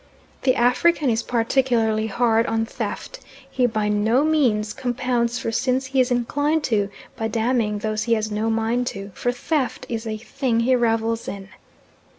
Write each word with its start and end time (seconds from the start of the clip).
The 0.41 0.55
African 0.55 1.11
is 1.11 1.21
particularly 1.21 2.07
hard 2.07 2.47
on 2.47 2.65
theft; 2.65 3.19
he 3.47 3.67
by 3.67 3.87
no 3.87 4.23
means 4.23 4.73
"compounds 4.73 5.37
for 5.37 5.51
sins 5.51 5.85
he 5.85 5.99
is 6.01 6.09
inclined 6.09 6.63
to 6.63 6.89
by 7.15 7.27
damning 7.27 7.77
those 7.77 8.05
he 8.05 8.15
has 8.15 8.31
no 8.31 8.49
mind 8.49 8.87
to," 8.87 9.11
for 9.13 9.31
theft 9.31 9.85
is 9.89 10.07
a 10.07 10.17
thing 10.17 10.61
he 10.61 10.75
revels 10.75 11.27
in. 11.27 11.49